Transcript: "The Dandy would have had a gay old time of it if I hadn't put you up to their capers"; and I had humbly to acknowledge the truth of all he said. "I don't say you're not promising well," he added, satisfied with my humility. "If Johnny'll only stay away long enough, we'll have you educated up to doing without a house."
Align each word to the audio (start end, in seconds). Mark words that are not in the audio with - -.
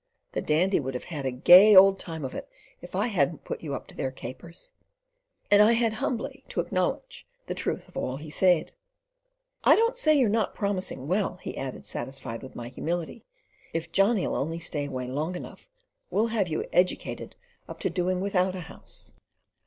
"The 0.31 0.41
Dandy 0.41 0.79
would 0.79 0.95
have 0.95 1.03
had 1.13 1.27
a 1.27 1.31
gay 1.31 1.75
old 1.75 1.99
time 1.99 2.25
of 2.25 2.33
it 2.33 2.49
if 2.81 2.95
I 2.95 3.05
hadn't 3.05 3.43
put 3.43 3.61
you 3.61 3.75
up 3.75 3.85
to 3.85 3.95
their 3.95 4.09
capers"; 4.09 4.71
and 5.51 5.61
I 5.61 5.73
had 5.73 5.93
humbly 6.01 6.43
to 6.49 6.59
acknowledge 6.59 7.27
the 7.45 7.53
truth 7.53 7.87
of 7.87 7.95
all 7.95 8.17
he 8.17 8.31
said. 8.31 8.71
"I 9.63 9.75
don't 9.75 9.95
say 9.95 10.17
you're 10.17 10.27
not 10.27 10.55
promising 10.55 11.07
well," 11.07 11.35
he 11.37 11.55
added, 11.55 11.85
satisfied 11.85 12.41
with 12.41 12.55
my 12.55 12.69
humility. 12.69 13.25
"If 13.73 13.91
Johnny'll 13.91 14.33
only 14.35 14.57
stay 14.59 14.87
away 14.87 15.05
long 15.05 15.35
enough, 15.35 15.69
we'll 16.09 16.29
have 16.33 16.47
you 16.47 16.67
educated 16.73 17.35
up 17.69 17.79
to 17.81 17.91
doing 17.91 18.21
without 18.21 18.55
a 18.55 18.61
house." 18.61 19.13